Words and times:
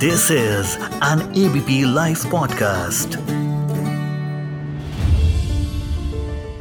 This 0.00 0.30
is 0.30 0.76
an 1.04 1.20
ABP 1.36 1.82
live 1.94 2.18
podcast 2.30 3.16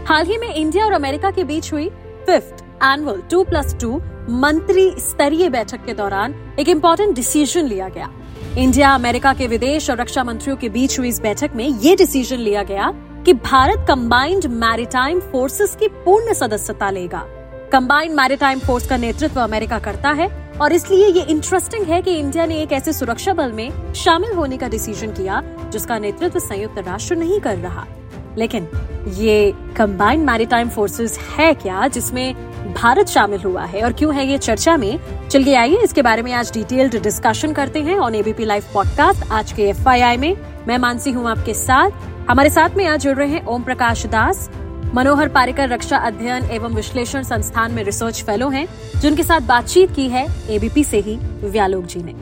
हाल 0.10 0.26
ही 0.26 0.38
में 0.38 0.54
India 0.54 0.86
और 0.86 0.92
अमेरिका 0.92 1.32
के 1.32 1.44
बीच 1.44 1.72
हुई 1.74 1.88
fifth 2.26 2.64
annual 2.84 3.22
two 3.32 3.44
plus 3.44 3.76
two 3.82 3.96
मंत्री 4.40 4.90
स्तरीय 5.00 5.50
बैठक 5.50 5.86
के 5.86 5.94
दौरान 5.94 6.36
एक 6.60 6.70
इम्पोर्टेंट 6.70 7.16
डिसीज़न 7.16 7.66
लिया 7.66 7.88
गया। 7.90 8.10
इंडिया, 8.58 8.94
अमेरिका 8.96 9.34
के 9.34 9.48
विदेश 9.48 9.90
और 9.90 9.98
रक्षा 9.98 10.24
मंत्रियों 10.24 10.58
के 10.58 10.70
बीच 10.70 11.00
हुई 11.00 11.08
इस 11.08 11.22
बैठक 11.22 11.56
में 11.56 11.68
ये 11.68 11.96
डिसीज़न 11.96 12.38
लिया 12.38 12.64
गया 12.64 12.92
कि 13.26 13.34
भारत 13.34 13.86
कंबाइंड 13.88 14.46
मैरिटाइम 14.46 15.20
फोर्सेस 15.32 15.76
की 15.76 15.88
पूर्ण 16.06 16.34
सदस्यता 16.34 16.90
लेगा। 16.90 17.24
कंबाइंड 17.72 18.16
मैरिटाइम 18.16 18.60
फोर्स 18.60 18.88
का 18.88 18.98
नेतृत्व 18.98 19.42
अमेरिका 19.42 19.80
करता 19.80 20.12
है 20.12 20.49
और 20.62 20.74
इसलिए 20.74 21.08
ये 21.08 21.22
इंटरेस्टिंग 21.22 21.86
है 21.86 22.02
कि 22.02 22.16
इंडिया 22.16 22.46
ने 22.46 22.56
एक 22.56 22.72
ऐसे 22.72 22.94
सुरक्षा 22.94 23.34
बल 23.34 23.52
में 23.52 23.94
शामिल 23.94 24.34
होने 24.34 24.58
का 24.58 24.68
डिसीज़न 24.68 25.12
किया, 25.12 25.42
जिसका 25.72 26.00
नेतृत्व 26.00 26.40
संयुक्त 26.40 26.80
राष्ट्र 26.80 27.16
नहीं 27.16 27.40
कर 27.40 27.58
रहा। 27.58 27.86
लेकिन 28.38 28.68
ये 29.08 29.54
कंबाइंड 29.78 30.26
मैरिटाइम 30.26 30.70
फोर्सेस 30.70 31.20
है 31.38 31.54
क्या, 31.54 31.88
जिसमें 31.88 32.34
भारत 32.74 33.08
शामिल 33.08 33.42
हुआ 33.42 33.64
है? 33.64 33.82
और 33.82 33.94
क्यों 33.94 34.16
है 34.16 34.28
ये 34.28 34.38
चर्चा 34.38 34.78
में? 34.78 35.00
चलिए 35.30 35.56
आइए, 35.56 35.78
इसके 35.78 36.02
बारे 36.02 36.22
में 36.22 36.34
आज 36.34 36.52
डिटेल्ड 36.54 37.02
डिस्कशन 37.02 37.54
करते 37.54 37.82
हैं 37.82 37.98
ऑन 37.98 38.16
एबीपी 38.16 38.46
लाइव 38.46 38.64
पॉडकास्ट 38.74 39.32
आज 39.32 39.52
के 39.52 39.64
एफआईआई 39.64 40.18
में। 40.18 40.36
मैं 40.68 40.78
मानसी 40.78 41.12
हूँ 41.12 41.30
आपके 41.30 41.54
साथ। 41.54 41.92
हमारे 42.30 42.50
साथ 42.50 42.70
में 42.70 42.86
आज 42.86 43.02
जुड़ 43.02 43.18
रहे 43.18 43.28
हैं 43.28 43.46
ओम 43.46 43.64
प्रकाश 43.64 44.06
दास 44.06 44.50
मनोहर 44.96 45.28
पारिकर 45.28 45.70
रक्षा 45.70 45.98
अध्ययन 45.98 46.44
एवं 46.44 46.74
विश्लेषण 46.74 47.24
संस्थान 47.24 47.72
में 47.72 47.84
रिसर्च 47.84 48.24
फेलो 48.24 48.50
हैं, 48.50 48.68
जिनके 49.02 49.24
साथ 49.24 49.42
बातचीत 49.42 49.92
की 49.92 50.10
है 50.10 50.28
एबीपी 50.50 50.84
से 50.84 51.00
ही 51.00 51.16
व्यालोक 51.44 51.86
जी 51.86 52.04
ने। 52.04 52.14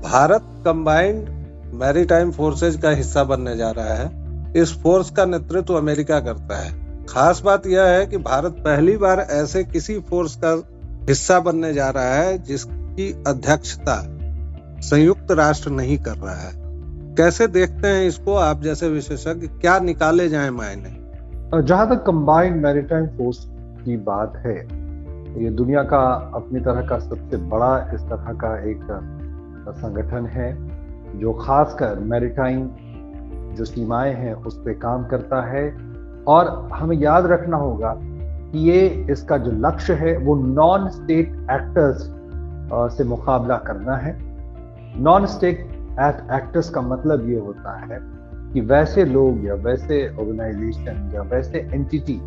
भारत 0.00 0.42
कंबाइंड 0.64 1.28
मैरीटाइम 1.74 2.30
फोर्सेज 2.30 2.76
का 2.76 2.90
हिस्सा 2.90 3.24
बनने 3.24 3.56
जा 3.56 3.70
रहा 3.70 3.94
है। 3.94 4.24
इस 4.56 4.82
फोर्स 4.82 5.10
का 5.10 5.24
नेतृत्व 5.24 5.74
अमेरिका 5.74 6.20
करता 6.20 6.56
है। 6.56 7.04
खास 7.04 7.40
बात 7.40 7.66
यह 7.66 7.82
है 7.82 8.06
कि 8.06 8.16
भारत 8.16 8.52
पहली 8.52 8.96
बार 8.96 9.26
ऐसे 9.30 9.64
किसी 9.64 9.98
फोर्स 10.00 10.38
का 10.44 10.62
हिस्सा 11.08 11.40
बनने 11.40 11.74
जा 11.74 11.90
रहा 11.90 12.14
है, 12.14 12.38
जिसकी 12.38 13.24
अध्यक्षता 13.26 14.02
संयुक्त 14.80 15.26
राष्ट्र 15.30 15.70
नहीं 15.70 15.98
कर 15.98 16.16
रहा 16.16 16.36
है। 16.36 16.52
कैसे 17.14 17.46
देखते 17.46 17.88
हैं 17.88 18.08
इसको? 18.08 18.34
आप 18.34 18.62
जैसे 18.62 18.88
विशेषज्ञ, 18.88 19.46
क्या 19.46 19.78
निकाले 19.78 20.28
जाए 20.28 20.50
मायने? 20.50 21.03
जहाँ 21.52 21.88
तक 21.88 22.02
कंबाइंड 22.02 22.62
मैरिटाइम 22.62 23.06
फोर्स 23.06 23.48
की 23.84 23.96
बात 23.96 24.36
है, 24.36 24.58
ये 25.42 25.50
दुनिया 25.50 25.82
का 25.82 26.32
अपनी 26.34 26.60
तरह 26.60 26.86
का 26.86 26.98
सबसे 26.98 27.36
बड़ा 27.36 27.90
इस 27.94 28.00
तरह 28.00 28.32
का 28.32 28.70
एक 28.70 28.80
संगठन 29.68 30.26
है, 30.26 30.56
जो 31.18 31.32
खासकर 31.32 31.98
मैरिटाइम 31.98 32.70
जो 33.54 33.64
सीमाएँ 33.64 34.14
हैं, 34.14 34.34
उस 34.34 34.58
पर 34.58 34.72
काम 34.72 35.04
करता 35.04 35.42
है। 35.42 35.76
और 36.26 36.68
हमें 36.72 36.96
याद 36.96 37.26
रखना 37.26 37.56
होगा 37.56 37.94
कि 38.00 38.70
ये 38.70 39.06
इसका 39.10 39.38
जो 39.38 39.50
लक्ष्य 39.50 39.92
है, 39.92 40.16
वो 40.16 40.36
नॉन 40.36 40.88
स्टेट 40.88 41.28
एक्टर्स 41.28 42.10
से 42.96 43.04
मुकाबला 43.04 43.56
करना 43.56 43.96
है। 43.96 44.18
नॉन 45.02 45.26
स्टेट 45.26 45.58
एक्टर्स 46.32 46.70
का 46.70 46.80
मतलब 46.80 47.28
ये 47.28 47.38
होता 47.38 47.78
है 47.78 48.13
कि 48.54 48.60
वैसे 48.60 49.04
लोग 49.04 49.44
या 49.46 49.54
वैसे 49.54 50.08
ऑर्गेनाइजेशन 50.08 51.10
या 51.14 51.22
वैसे 51.22 51.58
एंटिटी 51.58 52.20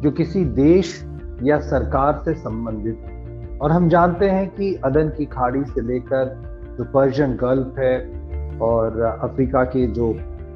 जो 0.00 0.10
किसी 0.10 0.44
देश 0.44 1.04
या 1.42 1.58
सरकार 1.58 2.22
से 2.24 2.34
संबंधित 2.34 3.58
और 3.62 3.72
हम 3.72 3.88
जानते 3.88 4.28
हैं 4.28 4.48
कि 4.50 4.74
अदन 4.74 5.08
की 5.08 5.24
खाड़ी 5.24 5.64
से 5.64 5.80
लेकर 5.80 6.42
जो 6.78 6.84
पर्शियन 6.84 7.36
गल्फ 7.36 7.78
है 7.78 7.98
और 8.58 9.00
अफ्रीका 9.00 9.64
के 9.64 9.86
जो 9.86 10.14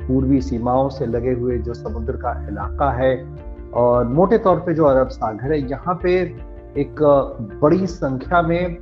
पूर्वी 0.09 0.41
सीमाओं 0.41 0.88
से 0.88 1.06
लगे 1.06 1.32
हुए 1.32 1.59
जो 1.59 1.75
समुद्र 1.75 2.12
का 2.12 2.49
इलाका 2.49 2.91
है 2.93 3.28
और 3.72 4.09
मोटे 4.09 4.38
तौर 4.38 4.56
पे 4.56 4.75
जो 4.75 4.84
अरब 4.84 5.09
सागर 5.09 5.53
है, 5.53 5.71
यहाँ 5.71 6.00
पे 6.03 6.21
एक 6.81 7.03
बड़ी 7.62 7.87
संख्या 7.87 8.43
में 8.43 8.78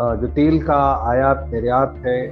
जो 0.00 0.26
तेल 0.26 0.62
का 0.62 1.08
आयात, 1.10 1.50
निर्यात 1.52 1.94
है, 2.06 2.30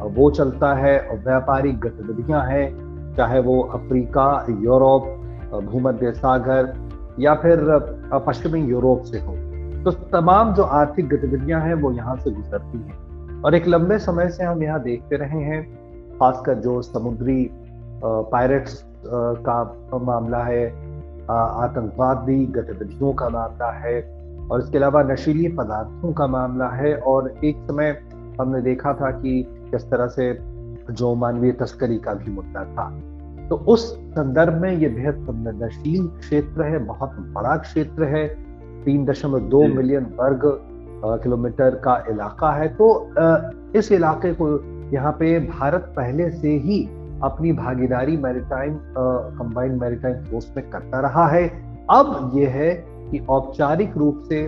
वो 0.00 0.30
चलता 0.30 0.74
है 0.74 0.98
और 0.98 1.18
व्यापारिक 1.18 1.80
गतिविधियाँ 1.80 2.46
हैं। 2.46 2.89
चाहे 3.20 3.40
वो, 3.40 3.60
अफ्रीका, 3.74 4.28
यूरोप, 4.60 5.06
भूमध्य 5.64 6.12
सागर, 6.12 6.72
या 7.20 7.34
फिर 7.34 7.58
पश्चिमी 8.26 8.60
यूरोप 8.60 9.02
से 9.02 9.18
हो। 9.20 9.34
तो 9.84 9.90
तमाम 10.10 10.52
जो 10.54 10.62
आर्थिक 10.62 11.08
गतिविधियाँ 11.08 11.60
हैं 11.60 11.74
वो 11.74 11.90
यहाँ 11.92 12.16
से 12.16 12.30
गुजरती 12.30 12.78
हैं। 12.78 13.42
और 13.42 13.54
एक 13.54 13.66
लंबे 13.68 13.98
समय 13.98 14.28
से 14.28 14.44
हम 14.44 14.62
यहाँ 14.62 14.82
देखते 14.82 15.16
रहे 15.16 15.42
हैं, 15.42 15.62
खासकर 16.14 16.54
जो 16.58 16.80
समुद्री 16.82 17.50
पायरेट्स 18.04 18.82
का 19.48 19.98
मामला 20.02 20.42
है 20.44 20.66
आतंकवादी 21.30 22.44
गतिविधियों 22.46 23.12
का 23.12 23.28
मामला 23.28 23.70
है, 23.78 24.00
और 24.50 24.60
इसके 24.60 24.78
अलावा 24.78 25.02
नशीली 25.02 25.48
पदार्थों 25.48 26.12
का 26.12 26.26
मामला 26.28 26.68
है। 26.70 26.94
और 26.96 27.32
एक 27.44 27.66
समय 27.68 27.96
हमने 28.40 28.60
देखा 28.62 28.92
था 28.94 29.10
कि 29.10 29.42
किस 29.70 29.90
तरह 29.90 30.06
से 30.08 30.32
जो 30.90 31.14
मानवीय 31.14 31.52
तस्करी 31.52 31.98
का 31.98 32.14
भी 32.14 32.32
मुद्दा 32.32 32.64
था। 32.64 32.90
तो 33.50 33.56
उस 33.68 33.86
संदर्भ 34.10 34.60
में 34.62 34.70
ये 34.72 34.88
बेहद 34.88 35.14
संवेदनशील 35.26 36.06
क्षेत्र 36.18 36.64
है 36.64 36.78
बहुत 36.86 37.16
बड़ा 37.34 37.56
क्षेत्र 37.58 38.04
है। 38.06 38.26
तीन 38.84 39.04
दशमलव 39.04 39.48
दो 39.48 39.62
मिलियन 39.68 40.04
वर्ग 40.18 40.42
किलोमीटर 41.22 41.74
का 41.84 41.96
इलाका 42.10 42.50
है। 42.52 42.68
तो 42.74 42.86
इस 43.78 43.90
इलाके 43.92 44.32
को 44.32 44.48
यहाँ 44.92 45.12
पे 45.12 45.38
भारत 45.48 45.92
पहले 45.96 46.30
से 46.30 46.50
ही 46.58 46.82
अपनी 47.22 47.52
भागीदारी 47.52 48.16
मैरिटाइम 48.16 48.78
कंबाइंड 49.38 49.80
मैरिटाइम 49.80 50.24
फोर्स 50.24 50.52
में 50.56 50.70
करता 50.70 51.00
रहा 51.00 51.26
है। 51.28 51.46
अब 51.90 52.30
यह 52.34 52.50
है 52.50 52.72
कि 53.10 53.18
औपचारिक 53.30 53.96
रूप 53.96 54.22
से 54.24 54.46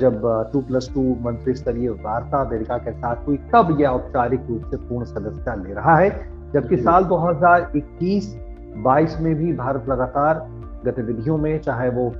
जब 0.00 0.22
टू 0.52 0.60
प्लस 0.60 0.90
टू 0.94 1.02
मंत्री 1.22 1.54
स्तरीय 1.54 1.90
वार्ता 2.04 2.40
अमेरिका 2.40 2.76
के 2.78 2.92
साथ 2.92 3.26
हुई 3.26 3.36
तब 3.52 3.76
यह 3.80 3.88
औपचारिक 3.88 4.46
रूप 4.48 4.70
से 4.70 4.76
पूर्ण 4.78 5.04
सदस्यता 5.06 5.54
ले 5.54 5.74
रहा 5.74 5.96
है। 5.96 6.10
जबकि 6.54 6.76
साल 6.76 7.04
2021-22 7.04 9.20
में 9.20 9.34
भी 9.34 9.52
भारत 9.52 9.84
लगातार 9.88 10.48
गतिविधियों 10.86 11.38
में, 11.38 11.60
चाहे 11.60 11.88
वो 11.88 12.12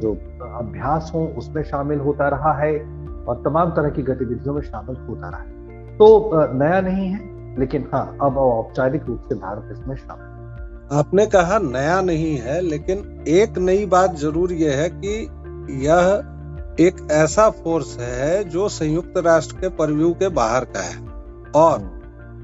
जो 0.00 0.12
अभ्यास 0.58 1.10
हो, 1.14 1.26
उसमें 1.38 1.62
शामिल 1.64 2.00
होता 2.00 2.28
रहा 2.28 2.52
है 2.52 2.78
और 3.26 3.42
तमाम 3.44 3.70
तरह 3.70 3.90
की 3.90 4.02
गतिविधियों 4.02 4.54
में 4.54 4.62
शामिल 4.62 4.96
होता 5.08 5.28
रहा 5.28 5.40
है। 5.40 5.46
तो 5.98 6.30
नया 6.54 6.80
नहीं 6.80 7.08
है, 7.08 7.20
लेकिन 7.58 7.88
हाँ 7.92 8.16
अब 8.22 8.38
औपचारिक 8.38 9.06
रूप 9.06 9.20
से 9.28 9.34
भारत 9.34 9.68
इसमें 9.72 9.96
शामिल 9.96 10.26
आपने 10.92 11.26
कहा 11.26 11.58
नया 11.58 12.00
नहीं 12.00 12.36
है, 12.36 12.60
लेकिन 12.60 13.24
एक 13.28 13.58
नई 13.58 13.86
बात 13.86 14.14
ज़रूर 14.16 14.52
यह 14.52 14.72
है 14.72 14.90
कि 14.94 15.28
यह 15.86 16.22
एक 16.80 16.96
ऐसा 17.12 17.50
फोर्स 17.50 17.98
है 18.00 18.44
जो 18.44 18.68
संयुक्त 18.68 19.16
राष्ट्र 19.16 19.56
के 19.56 19.68
परव्यू 19.76 20.12
के 20.12 20.28
बाहर 20.28 20.66
का 20.66 20.80
है। 20.80 20.96
और 21.56 21.95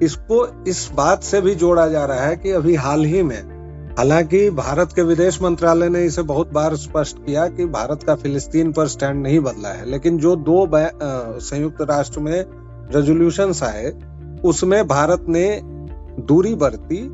इसको 0.03 0.65
इस 0.65 0.91
बात 0.95 1.23
से 1.23 1.41
भी 1.41 1.55
जोड़ा 1.55 1.87
जा 1.89 2.05
रहा 2.05 2.21
है 2.21 2.37
कि 2.37 2.51
अभी 2.51 2.75
हाल 2.75 3.05
ही 3.05 3.23
में, 3.23 3.95
हालाँकि 3.99 4.51
भारत 4.51 4.93
के 4.93 5.03
विदेश 5.03 5.41
मंत्रालय 5.43 5.89
ने 5.89 6.05
इसे 6.05 6.23
बहुत 6.23 6.53
बार 6.53 6.77
स्पष्ट 6.77 7.17
किया 7.17 7.47
कि 7.49 7.65
भारत 7.67 8.03
का 8.03 8.15
फिलिस्तीन 8.15 8.73
पर 8.73 8.87
स्टैंड 8.87 9.23
नहीं 9.23 9.41
बदला 9.41 9.69
है, 9.69 9.91
लेकिन 9.91 10.19
जो 10.19 10.37
दो 10.37 10.69
संयुक्त 11.41 11.83
राष्ट्र 11.83 12.21
में 12.21 12.45
रेजोल्यूशन 12.95 13.53
आए, 13.65 13.93
उसमें 14.45 14.87
भारत 14.89 15.27
ने 15.29 15.61
दूरी 16.21 16.55
बरती 16.55 17.07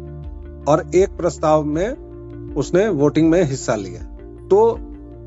और 0.65 0.91
एक 0.95 1.17
प्रस्ताव 1.17 1.65
में 1.65 2.55
उसने 2.55 2.89
वोटिंग 2.89 3.31
में 3.31 3.43
हिस्सा 3.43 3.75
लिया। 3.75 4.03
तो 4.49 4.79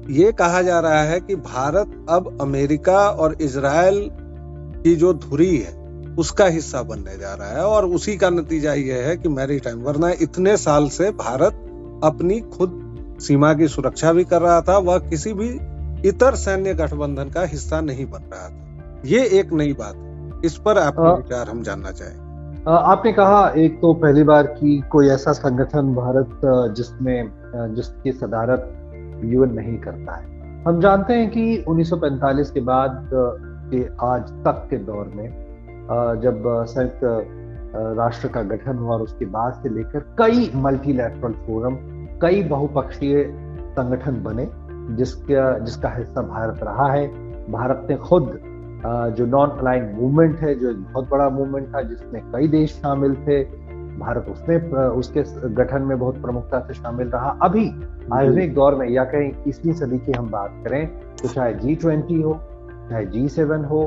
ये 0.09 0.31
कहा 0.31 0.61
जा 0.61 0.79
रहा 0.79 1.01
है 1.03 1.19
कि 1.19 1.35
भारत 1.35 2.05
अब 2.09 2.37
अमेरिका 2.41 2.99
और 3.09 3.35
इसराइल 3.41 4.09
की 4.83 4.95
जो 4.95 5.13
धुरी 5.13 5.57
है 5.57 5.80
उसका 6.19 6.45
हिस्सा 6.45 6.81
बनने 6.81 7.17
जा 7.17 7.33
रहा 7.33 7.47
है 7.47 7.65
और 7.65 7.85
उसी 7.85 8.17
का 8.17 8.29
नतीजा 8.29 8.73
ये 8.73 9.01
है 9.01 9.17
कि 9.17 9.29
मैरी 9.29 9.59
टाइम 9.59 9.81
वरना 9.81 10.09
इतने 10.21 10.57
साल 10.57 10.87
से 10.89 11.11
भारत 11.11 11.53
अपनी 12.03 12.39
खुद 12.39 12.79
सीमा 13.19 13.53
की 13.53 13.67
सुरक्षा 13.67 14.13
भी 14.13 14.23
कर 14.23 14.41
रहा 14.41 14.61
था 14.61 14.77
वह 14.77 14.97
किसी 14.99 15.33
भी 15.33 15.49
इतर 16.09 16.35
सैन्य 16.35 16.73
गठबंधन 16.73 17.29
का 17.29 17.41
हिस्सा 17.41 17.81
नहीं 17.81 18.05
बन 18.05 18.19
रहा 18.19 18.47
था। 18.49 19.01
ये 19.05 19.25
एक 19.39 19.53
नई 19.53 19.73
बात 19.73 19.95
है। 19.95 20.41
इस 20.45 20.57
पर 20.57 20.77
आपके 20.77 21.15
विचार 21.15 21.49
हम 21.49 21.61
जानना 21.63 21.91
चाहें। 21.91 22.65
आपने 22.67 23.13
कहा 23.13 23.49
एक 23.57 23.79
तो 23.81 23.93
पहली 23.93 24.23
बार 24.23 24.47
की 24.47 24.79
कोई 24.81 25.07
ऐसा 25.07 25.31
संगठन 25.31 25.93
भारत 25.93 26.41
जिसमें 26.75 27.31
जिसकी 27.75 28.11
सदारत 28.11 29.21
यूएन 29.25 29.53
नहीं 29.53 29.77
करता 29.77 30.15
है। 30.15 30.63
हम 30.63 30.81
जानते 30.81 31.13
हैं 31.13 31.29
कि 31.29 31.63
1945 31.67 32.49
के 32.49 32.61
बाद 32.61 33.09
के 33.73 33.83
आज 34.05 34.21
तक 34.21 34.67
के 34.69 34.77
दौर 34.77 35.11
में 35.15 35.50
जब 36.21 36.43
संयुक्त 36.67 36.99
राष्ट्र 37.97 38.27
का 38.27 38.41
गठन 38.43 38.77
हुआ 38.77 38.93
और 38.93 39.01
उसके 39.01 39.25
बाद 39.25 39.53
से 39.53 39.69
लेकर 39.69 39.99
कई 40.17 40.51
मल्टीलैटरल 40.55 41.33
फोरम 41.45 41.75
कई 42.21 42.43
बहुपक्षीय 42.43 43.23
संगठन 43.71 44.21
बने 44.23 44.47
जिसका 44.95 45.57
जिसका 45.59 45.89
हिस्सा 45.89 46.21
भारत 46.21 46.59
रहा 46.63 46.91
है। 46.91 47.07
भारत 47.51 47.87
ने 47.89 47.95
खुद 47.97 48.39
जो 49.17 49.25
नॉन 49.25 49.49
अलाइन 49.49 49.83
मूवमेंट 49.95 50.39
है 50.39 50.53
जो 50.55 50.69
एक 50.69 50.77
बहुत 50.83 51.09
बड़ा 51.09 51.29
मूवमेंट 51.29 51.67
था 51.75 51.81
जिसमें 51.81 52.21
कई 52.31 52.47
देश 52.47 52.73
शामिल 52.73 53.15
थे 53.27 53.43
भारत 53.99 54.25
उसमें 54.29 54.71
उसके 54.73 55.23
गठन 55.53 55.81
में 55.81 55.97
बहुत 55.99 56.21
प्रमुखता 56.21 56.59
से 56.59 56.73
शामिल 56.73 57.07
रहा। 57.07 57.37
अभी 57.41 57.67
आधुनिक 58.13 58.53
दौर 58.53 58.75
में 58.75 58.87
या 58.89 59.03
कहीं 59.03 59.29
इक्कीसवीं 59.29 59.73
सदी 59.73 59.97
की 59.97 60.11
हम 60.11 60.29
बात 60.29 60.53
करें 60.65 60.87
तो 61.15 61.27
चाहे 61.27 61.53
जी 61.53 61.75
ट्वेंटी 61.75 62.21
हो 62.21 62.33
चाहे 62.89 63.05
जी 63.05 63.27
सेवन 63.29 63.65
हो 63.65 63.81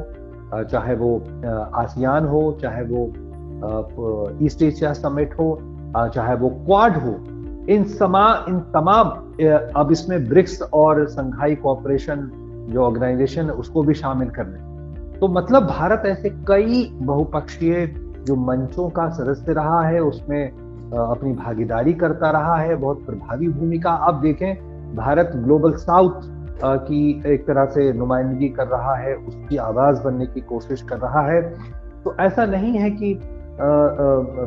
चाहे 0.62 0.94
वो 0.94 1.16
आसियान 1.74 2.26
हो, 2.26 2.40
चाहे 2.62 2.82
वो 2.84 3.02
ईस्ट 4.42 4.62
एशिया 4.62 4.92
समिट 4.92 5.34
हो 5.38 5.46
चाहे 6.14 6.34
वो 6.36 6.48
क्वाड 6.48 6.96
हो, 6.96 7.14
इन 7.70 7.84
समा, 7.90 8.24
इन 8.48 8.58
तमाम 8.72 9.08
अब 9.76 9.88
इसमें 9.92 10.28
ब्रिक्स 10.28 10.62
और 10.62 11.06
संघाई 11.08 11.54
कॉपरेशन 11.56 12.30
जो 12.70 12.82
ऑर्गेनाइजेशन 12.82 13.44
है, 13.44 13.50
उसको 13.52 13.82
भी 13.82 13.94
शामिल 13.94 14.28
करने। 14.30 15.18
तो 15.18 15.28
मतलब 15.28 15.66
भारत 15.66 16.02
ऐसे 16.06 16.30
कई 16.48 16.84
बहुपक्षीय 17.02 17.86
जो 18.26 18.36
मंचों 18.36 18.88
का 18.90 19.08
सदस्य 19.10 19.52
रहा 19.52 19.82
है, 19.82 20.00
उसमें 20.00 20.50
अपनी 20.50 21.32
भागीदारी 21.34 21.92
करता 21.94 22.30
रहा 22.30 22.56
है, 22.56 22.76
बहुत 22.76 23.04
प्रभावी 23.06 23.48
भूमिका। 23.48 23.92
अब 24.08 24.20
देखें, 24.20 24.94
भारत 24.96 25.32
ग्लोबल 25.36 25.72
साउथ 25.78 26.22
की 26.62 27.22
एक 27.26 27.46
तरह 27.46 27.64
से 27.66 27.92
नुमाइंदगी 27.92 28.48
कर 28.48 28.66
रहा 28.68 28.94
है, 28.96 29.14
उसकी 29.16 29.56
आवाज़ 29.58 30.02
बनने 30.02 30.26
की 30.26 30.40
कोशिश 30.42 30.82
कर 30.82 30.98
रहा 30.98 31.22
है। 31.22 31.40
तो 32.04 32.14
ऐसा 32.20 32.44
नहीं 32.46 32.78
है 32.78 32.90
कि 32.92 33.14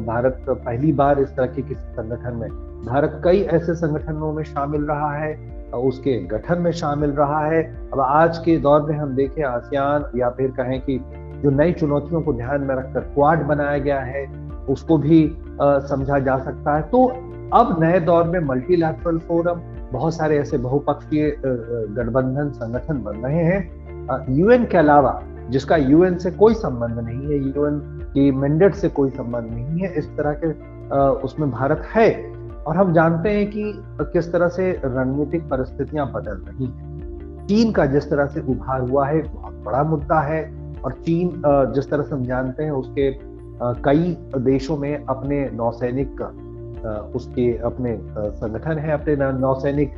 भारत 0.05 0.45
पहली 0.49 0.91
बार 0.93 1.19
इस 1.19 1.35
तरह 1.35 1.45
के 1.47 1.61
किसी 1.61 1.93
संगठन 1.93 2.35
में, 2.35 2.49
भारत 2.85 3.21
कई 3.23 3.41
ऐसे 3.43 3.75
संगठनों 3.75 4.31
में 4.33 4.43
शामिल 4.45 4.81
रहा 4.83 5.13
है 5.13 5.35
उसके 5.75 6.17
गठन 6.25 6.61
में 6.61 6.71
शामिल 6.71 7.11
रहा 7.11 7.39
है। 7.45 7.61
अब 7.93 7.99
आज 7.99 8.37
के 8.37 8.57
दौर 8.57 8.81
में 8.81 8.97
हम 8.97 9.15
देखें, 9.15 9.43
आसियान 9.43 10.05
या 10.15 10.29
फिर 10.29 10.51
कहें 10.51 10.79
कि 10.81 10.99
जो 11.41 11.49
नई 11.51 11.71
चुनौतियों 11.73 12.21
को 12.21 12.33
ध्यान 12.33 12.61
में 12.61 12.75
रखकर 12.75 12.99
क्वाड 12.99 13.43
बनाया 13.47 13.77
गया 13.77 13.99
है, 14.01 14.25
उसको 14.69 14.97
भी 14.97 15.19
समझा 15.61 16.19
जा 16.19 16.37
सकता 16.39 16.75
है। 16.75 16.81
तो 16.83 17.05
अब 17.53 17.75
नए 17.79 17.99
दौर 17.99 18.23
में 18.23 18.39
मल्टीलैटरल 18.41 19.17
फोरम 19.17 19.59
बहुत 19.91 20.13
सारे 20.15 20.37
ऐसे 20.39 20.57
बहुपक्षीय 20.57 21.29
गठबंधन 21.45 22.49
संगठन 22.51 23.01
बन 23.03 23.17
रहे 23.17 23.43
हैं। 23.43 24.25
यूएन 24.29 24.65
के 24.65 24.77
अलावा, 24.77 25.21
जिसका 25.49 25.75
यूएन 25.75 26.17
से 26.17 26.31
कोई 26.31 26.53
संबंध 26.53 26.99
नहीं 26.99 27.25
है 27.25 27.37
यूएन 27.37 27.79
की 28.13 28.31
मैंडेट 28.31 28.75
से 28.75 28.89
कोई 28.89 29.09
संबंध 29.09 29.51
नहीं 29.51 29.79
है, 29.79 29.93
इस 29.93 30.07
तरह 30.17 30.39
के 30.43 30.51
उसमें 31.23 31.49
भारत 31.51 31.81
है। 31.95 32.09
और 32.63 32.77
हम 32.77 32.93
जानते 32.93 33.29
हैं 33.29 33.49
कि 33.51 33.73
किस 34.01 34.31
तरह 34.31 34.47
से 34.47 34.71
रणनीतिक 34.85 35.47
परिस्थितियाँ 35.49 36.11
बदल 36.11 36.37
रही 36.47 36.65
हैं। 36.65 37.45
चीन 37.47 37.71
का 37.71 37.85
जिस 37.85 38.09
तरह 38.09 38.25
से 38.25 38.41
उभार 38.41 38.81
हुआ 38.81 39.07
है, 39.07 39.21
बहुत 39.23 39.53
बड़ा 39.65 39.83
मुद्दा 39.83 40.19
है। 40.19 40.41
और 40.77 40.91
चीन 41.05 41.41
जिस 41.45 41.89
तरह 41.89 42.03
से 42.03 42.15
हम 42.15 42.23
जानते 42.23 42.63
हैं, 42.63 42.71
उसके 42.71 43.11
कई 43.83 44.17
देशों 44.37 44.77
में 44.77 45.05
अपने 45.05 45.49
नौसैनिक 45.53 46.21
उसके 46.85 47.57
अपने 47.57 47.97
संगठन 48.09 48.77
है, 48.77 48.91
अपने 48.91 49.15
नौसैनिक 49.39 49.93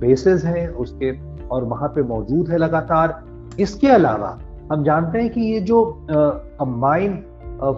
बेसिस 0.00 0.44
हैं, 0.44 0.68
उसके, 0.68 1.10
और 1.48 1.64
वहाँ 1.64 1.88
पे 1.88 2.02
मौजूद 2.02 2.48
है 2.50 2.58
लगातार। 2.58 3.22
इसके 3.60 3.88
अलावा 3.88 4.38
हम 4.72 4.84
जानते 4.84 5.18
हैं 5.18 5.30
कि 5.30 5.40
ये 5.40 5.60
जो 5.60 5.82
कंबाइंड 6.08 7.22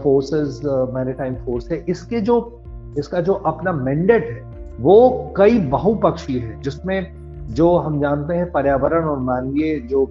फोर्सेस 0.02 0.60
मैरिटाइम 0.94 1.34
फोर्स 1.34 1.70
है, 1.70 1.84
इसके 1.88 2.20
जो, 2.20 2.62
इसका 2.98 3.20
जो 3.20 3.32
अपना 3.32 3.72
मैंडेट 3.72 4.24
है, 4.24 4.76
वो 4.80 5.32
कई 5.36 5.58
बहुपक्षीय 5.58 6.38
है, 6.38 6.60
जिसमें 6.62 7.46
जो 7.50 7.76
हम 7.76 8.00
जानते 8.00 8.34
हैं 8.34 8.50
पर्यावरण 8.52 9.04
और 9.04 9.18
मानवीय 9.18 9.78
जो 9.80 10.04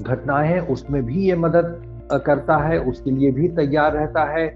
घटनाएँ 0.00 0.48
हैं, 0.48 0.60
उसमें 0.60 1.02
भी 1.06 1.24
ये 1.24 1.36
मदद 1.36 1.82
करता 2.26 2.56
है, 2.56 2.78
उसके 2.80 3.10
लिए 3.10 3.30
भी 3.30 3.48
तैयार 3.48 3.92
रहता 3.92 4.24
है। 4.24 4.46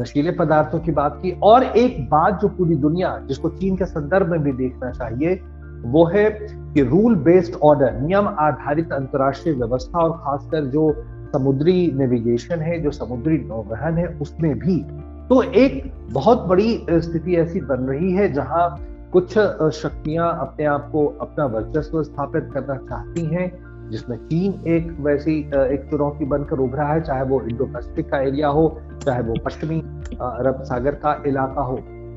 नशीले 0.00 0.30
पदार्थों 0.30 0.78
की 0.78 0.92
बात 0.92 1.18
की। 1.22 1.30
और 1.42 1.62
एक 1.62 2.10
बात 2.10 2.40
जो 2.40 2.48
पूरी 2.48 2.76
दुनिया, 2.76 3.18
जिसको 3.28 3.48
चीन 3.48 3.76
के 3.76 3.84
संदर्भ 3.84 4.26
में 4.26 4.42
भी 4.42 4.52
देखना 4.52 4.90
चाहिए, 4.90 5.40
वो 5.84 6.04
है 6.04 6.30
कि 6.74 6.82
रूल 6.82 7.14
बेस्ड 7.14 7.54
ऑर्डर 7.62 7.92
नियम 7.92 8.28
आधारित 8.28 8.92
अंतरराष्ट्रीय 8.92 9.54
व्यवस्था 9.54 9.98
और 9.98 10.10
खासकर 10.10 10.64
जो 10.64 11.04
समुद्री 11.32 11.92
नेविगेशन 11.94 12.58
है, 12.58 12.78
जो 12.78 12.90
समुद्री 12.90 13.38
नौवहन 13.38 13.98
है, 13.98 14.06
उसमें 14.06 14.58
भी। 14.58 14.84
तो 15.28 15.42
एक 15.42 15.92
बहुत 16.12 16.46
बड़ी 16.46 16.86
स्थिति 16.90 17.36
ऐसी 17.36 17.60
बन 17.60 17.76
रही 17.76 18.12
है 18.12 18.32
जहाँ 18.32 18.78
कुछ 19.12 19.38
शक्तियाँ 19.74 20.38
अपने 20.40 20.64
आप 20.64 20.88
को 20.92 21.06
अपना 21.20 21.44
वर्चस्व 21.44 22.02
स्थापित 22.02 22.50
करना 22.54 22.74
चाहती 22.76 23.24
हैं 23.24 23.65
जिसमें 23.90 24.16
चीन 24.18 24.68
एक 24.68 24.96
वैसी 25.00 25.38
एक 25.40 25.86
चुनौती 25.90 26.24
बनकर 26.24 26.58
उभरा 26.58 26.86
है, 26.86 27.00
चाहे 27.00 27.22
वो 27.22 27.40
इंडो 27.42 27.64
पैसिफिक 27.64 28.10
का 28.10 28.18
एरिया 28.18 28.48
हो, 28.48 28.80
चाहे 29.02 29.22
वो 29.22 29.34
पश्चिमी 29.44 29.80
अरब 30.22 30.62
सागर 30.62 30.94
का 30.96 31.22
इलाका 31.26 31.62
हो। 31.62 31.76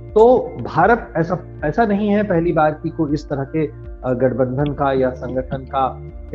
तो 0.09 0.39
भारत 0.63 1.13
ऐसा 1.17 1.37
ऐसा 1.65 1.85
नहीं 1.85 2.09
है 2.09 2.23
पहली 2.23 2.51
बार 2.53 2.71
की 2.83 2.89
कोई 2.89 3.13
इस 3.13 3.27
तरह 3.29 3.43
के 3.55 3.65
गठबंधन 4.17 4.73
का 4.73 4.91
या 4.93 5.09
संगठन 5.13 5.65
का 5.65 5.83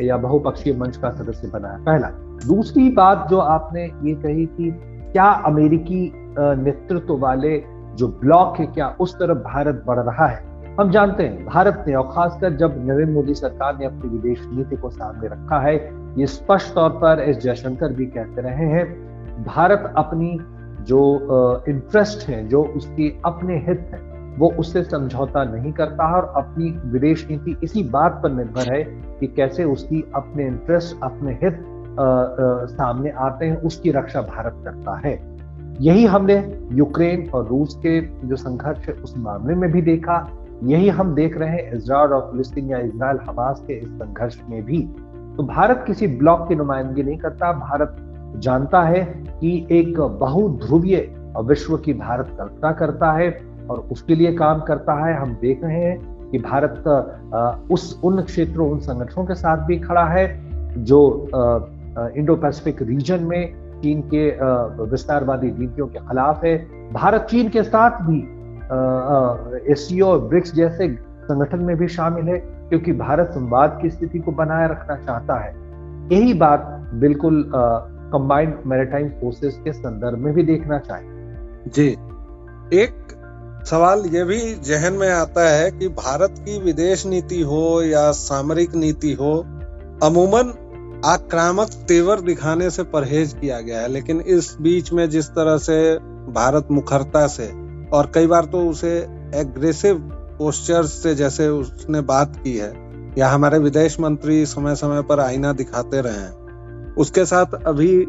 या 0.01 0.17
बहुपक्षीय 0.17 0.73
मंच 0.73 0.97
का 0.97 1.09
सदस्य 1.11 1.47
बना 1.47 1.69
है। 1.69 1.83
पहला, 1.85 2.07
दूसरी 2.47 2.89
बात 2.89 3.27
जो 3.29 3.37
आपने 3.39 3.83
ये 3.83 4.13
कही 4.15 4.45
कि 4.47 4.71
क्या 5.11 5.29
अमेरिकी 5.45 6.11
नेतृत्व 6.37 7.17
वाले 7.17 7.57
जो 7.95 8.07
ब्लॉक 8.21 8.59
है, 8.59 8.65
क्या 8.65 8.87
उस 8.99 9.15
तरफ़ 9.15 9.37
भारत 9.43 9.83
बढ़ 9.87 9.99
रहा 9.99 10.27
है? 10.27 10.43
हम 10.79 10.91
जानते 10.91 11.23
हैं 11.23 11.45
भारत 11.45 11.85
ने 11.87 11.93
और 11.95 12.03
खासकर 12.03 12.53
जब 12.53 12.85
नरेंद्र 12.85 13.13
मोदी 13.13 13.33
सरकार 13.33 13.77
ने 13.77 13.85
अपनी 13.85 14.09
विदेश 14.09 14.47
नीति 14.53 14.75
को 14.75 14.89
सामने 14.89 15.27
रखा 15.27 15.59
है 15.59 15.75
ये 16.19 16.27
स्पष्ट 16.27 16.73
तौर 16.73 16.89
पर 16.89 17.19
एस 17.19 17.37
जयशंकर 17.37 17.93
भी 17.93 18.05
कहते 18.05 18.41
रहे 18.41 18.65
हैं 18.65 18.85
भारत 19.43 19.93
अपनी 19.97 20.39
जो 20.81 21.63
इंटरेस्ट 21.69 22.27
है 22.29 22.47
जो 22.47 22.63
उसकी 22.63 23.21
अपने 23.25 23.57
हित 23.57 23.89
है 23.93 23.99
वो 24.37 24.51
उससे 24.51 24.83
समझौता 24.83 25.43
नहीं 25.43 25.71
करता 25.71 26.15
और 26.15 26.33
अपनी 26.35 26.69
विदेश 26.85 27.27
नीति 27.31 27.57
इसी 27.63 27.83
बात 27.83 28.19
पर 28.23 28.31
निर्भर 28.31 28.73
है 28.73 28.83
कि 29.19 29.27
कैसे 29.27 29.63
उसकी 29.63 30.11
अपने 30.15 30.45
इंटरेस्ट 30.45 30.97
अपने 31.03 31.33
हित 31.33 31.53
आ, 31.99 32.03
आ, 32.03 32.65
सामने 32.65 33.09
आते 33.09 33.45
हैं 33.45 33.57
उसकी 33.57 33.91
रक्षा 33.91 34.21
भारत 34.21 34.61
करता 34.65 35.01
है। 35.07 35.35
यही 35.81 36.05
हमने 36.05 36.61
यूक्रेन 36.71 37.29
और 37.29 37.47
रूस 37.47 37.75
के 37.75 38.01
जो 38.27 38.35
संघर्ष 38.35 38.87
है 38.87 38.93
उस 38.93 39.17
मामले 39.17 39.55
में 39.55 39.71
भी 39.71 39.81
देखा। 39.81 40.44
यही 40.63 40.89
हम 40.89 41.13
देख 41.15 41.37
रहे 41.37 41.49
हैं 41.49 41.71
इसराइल 41.73 42.13
और 42.13 42.29
फिलिस्तीन 42.31 42.69
या 42.69 42.77
इसराइल 42.79 43.17
हमास 43.23 43.63
के 43.67 43.73
इस 43.73 43.89
संघर्ष 43.89 44.37
में 44.49 44.63
भी। 44.65 44.81
तो 45.37 45.43
भारत 45.43 45.83
किसी 45.87 46.07
ब्लॉक 46.07 46.47
की 46.47 46.55
नुमाइंदगी 46.55 47.03
नहीं 47.03 47.17
करता। 47.17 47.51
भारत 47.53 47.95
जानता 48.37 48.81
है 48.81 49.03
कि 49.39 49.67
एक 49.71 49.99
बहुध्रुवीय 49.99 50.97
विश्व 51.43 51.77
की 51.77 51.93
भारत 51.93 52.35
कल्पना 52.37 52.71
करता 52.71 53.11
है 53.11 53.29
और 53.69 53.79
उसके 53.91 54.15
लिए 54.15 54.33
काम 54.33 54.61
करता 54.61 54.93
है। 55.05 55.15
हम 55.17 55.33
देख 55.41 55.63
रहे 55.63 55.83
हैं 55.83 56.29
कि 56.31 56.39
भारत 56.39 56.83
उस 57.71 57.99
उन 58.03 58.21
क्षेत्रों, 58.21 58.69
उन 58.71 58.79
संगठनों 58.79 59.25
के 59.25 59.35
साथ 59.35 59.65
भी 59.67 59.77
खड़ा 59.79 60.05
है 60.05 60.27
जो 60.83 61.29
इंडो 62.17 62.35
पैसिफिक 62.35 62.81
रीजन 62.81 63.23
में 63.23 63.81
चीन 63.81 64.01
के 64.13 64.27
विस्तारवादी 64.83 65.47
नीतियों 65.49 65.87
के 65.87 65.99
खिलाफ 65.99 66.43
है। 66.43 66.57
भारत 66.93 67.27
चीन 67.29 67.49
के 67.49 67.63
साथ 67.63 68.01
भी 68.01 68.19
एस 69.71 69.87
और 70.03 70.19
ब्रिक्स 70.19 70.53
जैसे 70.55 70.87
संगठन 71.23 71.59
में 71.59 71.75
भी 71.77 71.87
शामिल 71.87 72.25
है, 72.25 72.37
क्योंकि 72.69 72.91
भारत 72.93 73.29
संवाद 73.31 73.77
की 73.81 73.89
स्थिति 73.89 74.19
को 74.19 74.31
बनाए 74.31 74.67
रखना 74.67 74.95
चाहता 74.95 75.39
है। 75.39 75.53
यही 76.11 76.33
बात 76.33 76.67
बिल्कुल 76.93 77.43
कंबाइंड 77.53 78.55
मैरिटाइम 78.65 79.09
फोर्सेस 79.09 79.59
के 79.63 79.73
संदर्भ 79.73 80.17
में 80.17 80.33
भी 80.33 80.43
देखना 80.43 80.79
चाहिए। 80.79 81.09
जी। 81.67 81.87
एक 82.73 83.63
सवाल 83.65 84.03
ये 84.05 84.23
भी 84.23 84.39
जहन 84.63 84.93
में 84.93 85.09
आता 85.09 85.49
है 85.49 85.71
कि 85.71 85.87
भारत 85.87 86.35
की 86.39 86.59
विदेश 86.59 87.05
नीति 87.07 87.41
हो 87.41 87.81
या 87.81 88.11
सामरिक 88.11 88.75
नीति 88.75 89.13
हो, 89.13 89.33
अमूमन 90.03 90.53
आक्रामक 91.05 91.69
तेवर 91.87 92.21
दिखाने 92.21 92.69
से 92.69 92.83
परहेज 92.83 93.33
किया 93.33 93.59
गया 93.61 93.79
है, 93.79 93.87
लेकिन 93.87 94.21
इस 94.21 94.55
बीच 94.61 94.93
में 94.93 95.09
जिस 95.09 95.29
तरह 95.29 95.57
से 95.57 95.95
भारत 96.31 96.67
मुखरता 96.71 97.25
से 97.27 97.51
और 97.93 98.11
कई 98.13 98.27
बार 98.27 98.45
तो 98.45 98.59
उसे 98.69 98.97
एग्रेसिव 99.35 99.97
पोस्चर 100.39 100.85
से 100.85 101.15
जैसे 101.15 101.47
उसने 101.47 102.01
बात 102.01 102.35
की 102.43 102.55
है, 102.57 102.73
या 103.17 103.29
हमारे 103.29 103.59
विदेश 103.59 103.99
मंत्री 103.99 104.45
समय 104.45 104.75
समय 104.75 105.01
पर 105.01 105.19
आईना 105.19 105.53
दिखाते 105.53 106.01
रहे 106.01 106.13
हैं। 106.13 106.95
उसके 106.95 107.25
साथ 107.25 107.53
अभी 107.67 108.07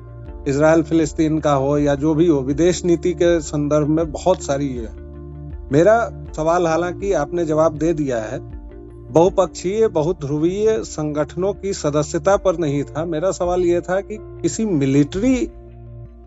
इसराइल 0.48 0.82
फिलिस्तीन 0.82 1.38
का 1.38 1.52
हो 1.52 1.78
या 1.78 1.94
जो 1.94 2.14
भी 2.14 2.26
हो, 2.26 2.40
विदेश 2.40 2.84
नीति 2.84 3.12
के 3.12 3.40
संदर्भ 3.40 3.88
में 3.88 4.10
बहुत 4.12 4.42
सारी 4.42 4.68
है। 4.68 4.94
मेरा 5.72 5.98
सवाल 6.36 6.66
हालाँकि 6.66 7.12
आपने 7.12 7.44
जवाब 7.44 7.78
दे 7.78 7.92
दिया 7.92 8.18
है, 8.18 8.38
बहुपक्षीय, 9.12 9.88
बहुध्रुवीय 9.88 10.78
संगठनों 10.84 11.52
की 11.52 11.72
सदस्यता 11.72 12.36
पर 12.36 12.58
नहीं 12.58 12.82
था। 12.84 13.04
मेरा 13.04 13.30
सवाल 13.30 13.60
यह 13.60 13.80
था 13.80 14.00
कि 14.00 14.18
किसी 14.20 14.64
मिलिट्री 14.64 15.34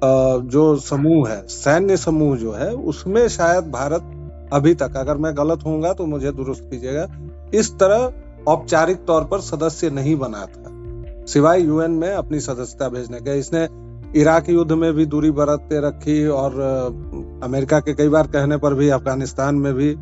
जो 0.02 0.76
समूह 0.78 1.30
है, 1.30 1.42
सैन्य 1.48 1.98
समूह 1.98 2.36
जो 2.38 2.52
है, 2.54 2.72
उसमें 2.74 3.28
शायद 3.30 3.72
भारत 3.72 4.50
अभी 4.54 4.74
तक, 4.76 4.96
अगर 4.98 5.18
मैं 5.18 5.36
गलत 5.38 5.66
होऊँगा 5.66 5.94
तो 5.94 6.06
मुझे 6.06 6.32
दुरुस्त 6.32 6.64
कीजिएगा, 6.64 7.08
इस 7.54 7.78
तरह 7.80 8.12
औपचारिक 8.48 9.06
तौर 9.06 9.24
पर 9.24 9.42
सदस्य 9.42 9.90
नहीं 9.90 10.16
बना 10.18 10.46
था। 10.46 11.26
सिवाय 11.26 11.62
यूएन 11.62 11.92
में 11.94 12.10
अपनी 12.10 12.40
सदस्यता 12.40 12.90
भेजने 12.90 13.20
के, 13.20 13.38
इसने 13.40 13.68
इराक 14.16 14.50
युद्ध 14.50 14.72
में 14.72 14.94
भी 14.94 15.06
दूरी 15.06 15.32
बरतते 15.32 15.80
रखी 15.82 16.26
और 16.28 16.54
अमेरिका 17.44 17.80
के 17.80 17.94
कई 17.94 18.10
बार 18.10 18.28
कहने 18.28 18.58
पर 18.58 18.74
भी 18.74 18.90
अफ़गानिस्तान 18.90 19.56
में 19.56 19.74
भी 19.74 19.96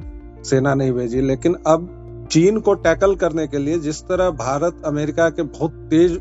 सेना 0.46 0.74
नहीं 0.74 0.92
भेजी, 0.92 1.22
लेकिन 1.22 1.56
अब 1.68 2.28
चीन 2.32 2.60
को 2.60 2.74
टैकल 2.76 3.16
करने 3.16 3.48
के 3.48 3.58
लिए 3.58 3.80
जिस 3.80 4.02
तरह 4.02 4.30
भारत 4.38 4.82
अमेरिका 4.86 5.30
के 5.30 5.42
बहुत 5.44 5.72
तेज 5.92 6.20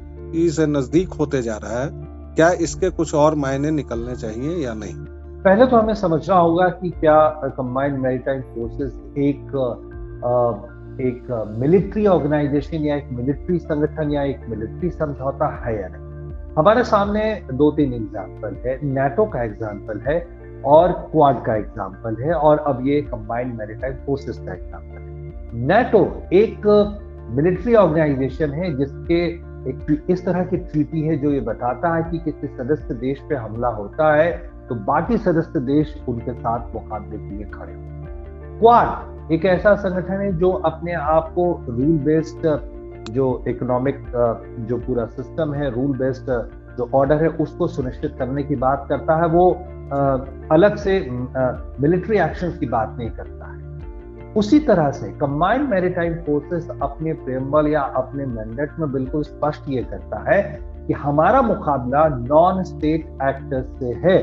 से 0.55 0.67
नज़दीक 0.67 1.13
होते 1.13 1.43
जा 1.43 1.57
रहा 1.57 1.83
है 1.83 2.06
क्या 2.37 2.51
इसके 2.61 2.91
कुछ 2.91 3.15
और 3.15 3.35
मायने 3.35 3.71
निकलने 3.71 4.15
चाहिए 4.17 4.57
या 4.65 4.73
नहीं? 4.75 4.95
पहले 5.45 5.67
तो 5.67 5.77
हमें 5.77 5.95
समझना 5.95 6.35
होगा 6.37 6.69
कि 6.71 6.91
क्या 6.91 7.19
कंबाइंड 7.57 7.99
मैरीटाइम 7.99 8.41
फोर्सेस 8.55 8.93
एक 9.19 9.55
एक 11.01 11.31
मिलिट्री 11.59 12.07
ऑर्गेनाइजेशन 12.07 12.85
या 12.85 12.97
एक 12.97 13.09
मिलिट्री 13.13 13.59
संगठन 13.59 14.13
या 14.13 14.23
एक 14.23 14.41
मिलिट्री 14.49 14.91
समझौता 14.91 15.49
है 15.65 15.81
या 15.81 15.89
नहीं? 15.89 16.05
हमारे 16.59 16.85
सामने 16.85 17.25
दो 17.53 17.71
तीन 17.71 17.93
एग्ज़ाम्पल 17.95 18.57
है। 18.67 18.79
नेटो 18.85 19.25
का 19.27 19.43
एग्ज़ाम्पल 19.43 20.01
है 20.01 20.19
और 20.67 20.93
क्वाड 21.13 21.45
का 21.45 21.57
एग्ज़ाम्पल 21.57 22.23
है 22.23 22.33
और 22.33 22.59
अब 22.59 22.87
ये 22.87 23.01
कंबाइंड 23.03 23.55
मैरिटाइम 23.59 23.95
फोर्सेस 24.07 24.39
का 24.39 24.53
एग्ज़ाम्पल 24.55 25.01
है। 25.01 25.67
नेटो 25.67 26.05
एक 26.35 26.67
मिलिट्री 27.37 27.75
ऑर्गेनाइजेशन 27.75 28.53
है 28.53 28.77
जिसके 28.77 29.21
एक 29.67 30.07
इस 30.11 30.25
तरह 30.25 30.45
की 30.45 30.57
ट्रीटी 30.57 31.01
है 31.01 31.17
जो 31.19 31.31
ये 31.31 31.41
बताता 31.41 31.95
है 31.95 32.03
कि 32.03 32.19
किसी 32.21 32.47
सदस्य 32.57 32.95
देश 32.95 33.21
पे 33.29 33.35
हमला 33.37 33.69
होता 33.69 34.15
है 34.15 34.31
तो 34.69 34.75
बाकी 34.85 35.19
सदस्य 35.19 35.61
देश 35.63 35.95
उनके 36.09 36.33
साथ 36.35 36.75
मुकाबले 36.75 37.19
के 37.19 37.37
लिए 37.37 37.47
खड़े 37.51 37.73
हो। 37.73 38.59
क्वाड 38.61 39.33
एक 39.33 39.45
ऐसा 39.45 39.75
संगठन 39.75 40.21
है 40.21 40.33
जो 40.39 40.51
अपने 40.67 40.93
आप 40.93 41.33
को 41.35 41.45
रूल 41.69 41.99
बेस्ड 42.05 42.47
जो 43.13 43.27
इकोनॉमिक 43.49 44.05
जो 44.69 44.77
पूरा 44.77 45.05
सिस्टम 45.07 45.55
है 45.55 45.71
रूल 45.71 45.97
बेस्ड 45.99 46.31
जो 46.79 46.89
ऑर्डर 46.95 47.23
है, 47.23 47.29
उसको 47.29 47.67
सुनिश्चित 47.67 48.15
करने 48.19 48.43
की 48.43 48.57
बात 48.57 48.87
करता 48.89 49.17
है। 49.17 49.27
वो 49.29 49.51
अलग 50.53 50.77
से 50.77 50.99
मिलिट्री 51.81 52.19
एक्शन 52.19 52.51
की 52.61 52.67
बात 52.67 52.95
नहीं 52.99 53.11
करता। 53.11 53.46
उसी 54.37 54.59
तरह 54.61 54.91
से 54.91 55.09
कंबाइंड 55.11 55.69
मैरिटाइम 55.69 56.15
फोर्सेस 56.15 56.69
अपने 56.83 57.13
प्रेमबल 57.13 57.67
या 57.67 57.81
अपने 57.97 58.25
मैंडेट 58.27 58.79
में 58.79 58.91
बिल्कुल 58.93 59.23
स्पष्ट 59.23 59.69
ये 59.69 59.83
करता 59.83 60.19
है 60.31 60.43
कि 60.87 60.93
हमारा 60.95 61.41
मुकाबला 61.43 62.07
नॉन 62.09 62.63
स्टेट 62.65 63.07
एक्टर्स 63.23 63.79
से 63.79 63.93
है। 64.05 64.19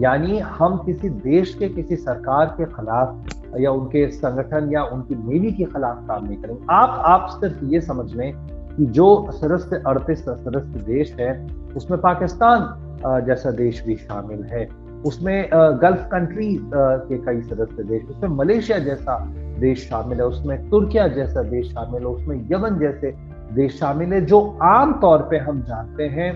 यानी 0.00 0.38
हम 0.38 0.76
किसी 0.76 1.08
देश 1.08 1.54
के 1.54 1.68
किसी 1.68 1.96
सरकार 1.96 2.46
के 2.56 2.64
खिलाफ 2.64 3.56
या 3.60 3.70
उनके 3.70 4.06
संगठन 4.10 4.70
या 4.72 4.82
उनकी 4.84 5.14
नेवी 5.14 5.52
के 5.52 5.64
खिलाफ 5.64 6.04
काम 6.08 6.24
नहीं 6.24 6.36
करेंगे। 6.36 6.66
आप 6.70 7.02
आप 7.06 7.28
सिर्फ़ 7.30 7.64
ये 7.64 7.80
समझ 7.80 8.12
लें 8.14 8.32
कि 8.76 8.86
जो 8.88 9.06
सदस्य 9.32 9.82
अड़तीस 9.86 10.24
सदस्य 10.24 10.84
देश 10.86 11.14
है, 11.20 11.46
उसमें 11.76 12.00
पाकिस्तान 12.00 13.22
जैसा 13.26 13.50
देश 13.52 13.84
भी 13.86 13.96
शामिल 13.96 14.42
है। 14.44 14.68
उसमें 15.06 15.48
गल्फ 15.82 16.08
कंट्री 16.12 16.56
के 16.74 17.16
कई 17.24 17.40
सदस्य 17.42 17.82
देश, 17.82 18.04
उसमें 18.10 18.36
मलेशिया 18.36 18.78
जैसा 18.78 19.16
देश 19.60 19.88
शामिल 19.88 20.18
है, 20.18 20.26
उसमें 20.26 20.68
तुर्किया 20.70 21.06
जैसा 21.10 21.42
देश 21.44 21.66
शामिल 21.68 22.02
है, 22.02 22.08
उसमें 22.08 22.48
यमन 22.52 22.78
जैसे 22.78 23.14
देश 23.52 23.78
शामिल 23.78 24.12
है, 24.12 24.20
जो 24.22 24.40
आम 24.62 24.92
तौर 25.00 25.22
पे 25.30 25.38
हम 25.38 25.62
जानते 25.62 26.04
हैं 26.08 26.32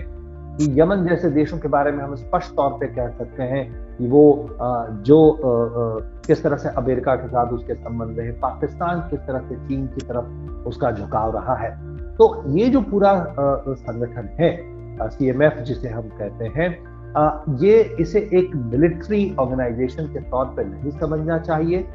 कि 0.57 0.79
यमन 0.79 1.05
जैसे 1.07 1.29
देशों 1.31 1.57
के 1.57 1.67
बारे 1.67 1.91
में 1.91 2.03
हम 2.03 2.15
स्पष्ट 2.15 2.55
तौर 2.55 2.71
पे 2.79 2.87
कह 2.87 3.09
सकते 3.09 3.43
हैं 3.43 3.63
कि 3.97 4.07
वो 4.07 4.23
जो 5.05 5.19
किस 6.27 6.43
तरह 6.43 6.57
से 6.57 6.69
अमेरिका 6.77 7.15
के 7.15 7.27
साथ 7.27 7.53
उसके 7.53 7.73
संबंध 7.75 8.19
रहे, 8.19 8.31
पाकिस्तान 8.41 8.99
किस 9.09 9.19
तरह 9.19 9.47
से 9.49 9.55
चीन 9.67 9.85
की 9.87 10.05
तरफ़ 10.07 10.67
उसका 10.67 10.91
झुकाव 10.91 11.35
रहा 11.35 11.55
है। 11.55 11.71
तो 12.15 12.43
ये 12.49 12.69
जो 12.69 12.81
पूरा 12.83 13.13
संगठन 13.69 14.29
है 14.39 15.09
सी 15.09 15.29
एम 15.29 15.49
जिसे 15.61 15.89
हम 15.89 16.09
कहते 16.19 16.45
हैं 16.55 16.69
ये 17.59 17.79
इसे 17.99 18.19
एक 18.33 18.55
मिलिट्री 18.55 19.35
ऑर्गेनाइजेशन 19.39 20.05
के 20.05 20.19
तौर 20.21 20.45
पर 20.57 20.65
नहीं 20.65 20.91
समझना 20.99 21.37
चाहिए। 21.39 21.85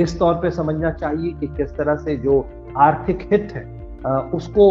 इस 0.00 0.18
तौर 0.18 0.34
पे 0.34 0.50
समझना 0.50 0.90
चाहिए 0.90 1.32
कि 1.32 1.46
किस 1.46 1.76
तरह 1.76 1.96
से 1.96 2.16
जो 2.16 2.44
आर्थिक 2.76 3.28
हित 3.32 3.52
है 3.52 3.64
उसको 4.30 4.64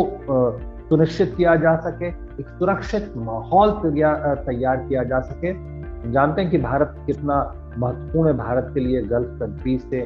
सुनिश्चित 0.89 1.33
किया 1.37 1.55
जा 1.55 1.75
सके, 1.75 2.07
एक 2.07 2.47
सुरक्षित 2.59 3.13
माहौल 3.17 3.71
तैयार 3.83 4.77
किया 4.77 5.03
जा 5.03 5.19
सके। 5.19 5.53
जानते 6.11 6.41
हैं 6.41 6.51
कि 6.51 6.57
भारत 6.57 6.95
कितना 7.05 7.37
महत्वपूर्ण 7.77 8.29
है 8.29 8.37
भारत 8.37 8.71
के 8.73 8.79
लिए 8.79 9.01
गल्फ 9.01 9.27
कंट्रीज़ 9.39 9.81
से 9.81 10.01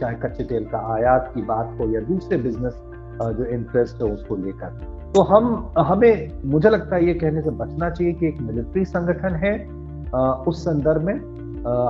चाहे 0.00 0.14
कच्चे 0.14 0.44
तेल 0.44 0.64
का 0.64 0.78
आयात 0.94 1.32
की 1.34 1.42
बात 1.42 1.76
हो 1.80 1.88
या 1.88 2.00
दूसरे 2.00 2.38
बिज़नेस 2.38 2.82
जो 3.22 3.44
इंटरेस्ट 3.44 4.02
है 4.02 4.12
उसको 4.12 4.36
लेकर। 4.36 4.68
तो 5.14 5.22
हम, 5.22 5.72
हमें, 5.78 6.42
मुझे 6.44 6.70
लगता 6.70 6.96
है 6.96 7.06
ये 7.06 7.14
कहने 7.14 7.42
से 7.42 7.50
बचना 7.50 7.90
चाहिए 7.90 8.12
कि 8.12 8.26
एक 8.26 8.40
मिलिट्री 8.40 8.84
संगठन 8.84 9.34
है 9.34 9.52
उस 10.48 10.64
संदर्भ 10.64 11.02
में 11.02 11.35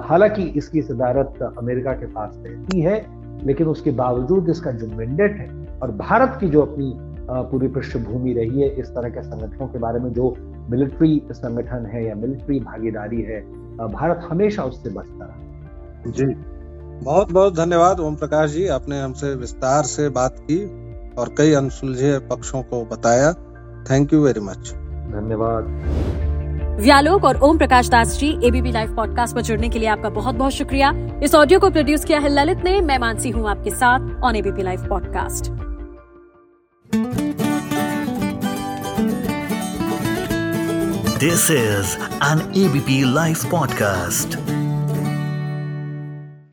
हालाँकि 0.05 0.43
इसकी 0.57 0.83
सदारत 0.83 1.43
अमेरिका 1.59 1.93
के 1.93 2.07
पास 2.07 2.35
रहती 2.37 2.81
है 2.81 3.05
लेकिन 3.47 3.67
उसके 3.67 3.91
बावजूद 3.91 4.49
इसका 4.49 4.71
जो 4.71 4.87
मैंडेट 4.87 5.37
है 5.37 5.49
और 5.83 5.91
भारत 5.91 6.37
की 6.41 6.49
जो 6.49 6.63
अपनी 6.63 6.93
पूरी 7.51 7.69
पृष्ठभूमि 7.69 8.33
रही 8.33 8.61
है 8.63 8.69
इस 8.69 8.89
तरह 8.89 9.09
के 9.09 9.23
संगठनों 9.23 9.67
के 9.69 9.79
बारे 9.79 10.01
में 10.01 10.13
जो 10.13 10.35
मिलिट्री 10.71 11.23
संगठन 11.33 11.87
है 11.87 12.05
या 12.07 12.15
मिलिट्री 12.15 12.61
भागीदारी 12.61 13.23
है 13.23 13.41
भारत 13.93 14.27
हमेशा 14.31 14.63
उससे 14.63 14.91
बचता 14.91 15.25
रहा। 15.25 16.11
जी। 16.11 16.27
बहुत 17.05 17.33
बहुत 17.33 17.57
धन्यवाद 17.57 18.01
ओम 18.01 18.15
प्रकाश 18.17 18.51
जी 18.51 18.67
आपने 18.69 19.01
हमसे 19.01 19.35
विस्तार 19.35 19.83
से 19.85 20.09
बात 20.09 20.37
की 20.41 20.63
और 21.15 21.35
कई 21.39 21.53
अनसुलझे 21.53 22.19
पक्षों 22.19 22.63
को 22.63 22.85
बताया। 22.85 23.33
थैंक 23.91 24.13
यू 24.13 24.25
वेरी 24.25 24.41
मच 24.41 24.73
धन्यवाद। 25.13 26.26
व्यालोक 26.77 27.25
और 27.25 27.37
Om 27.37 27.59
Prakash 27.59 27.89
Das 27.89 28.19
ji 28.19 28.29
ABP 28.45 28.73
live 28.73 28.95
podcast 28.97 29.35
पर 29.35 29.43
जुड़ने 29.43 29.69
के 29.69 29.79
लिए 29.79 29.89
आपका 29.89 30.09
बहुत 30.09 30.35
बहुत 30.35 30.53
शुक्रिया। 30.53 30.91
इस 31.23 31.35
ऑडियो 31.35 31.61
को 31.61 31.71
प्रोड्यूस 31.71 32.05
किया 32.05 32.19
है 32.19 32.29
ललित 32.29 32.65
ने। 32.65 32.81
मैं 32.81 32.99
मानसी 32.99 33.31
हूँ 33.31 33.49
आपके 33.51 33.71
साथ 33.71 34.25
on 34.25 34.37
ABP 34.37 34.63
live 34.63 34.87
podcast 34.89 35.51
this 41.21 41.51
is 41.51 41.97
an 42.25 42.53
ABP 42.57 43.03
live 43.15 43.37
podcast 43.51 44.46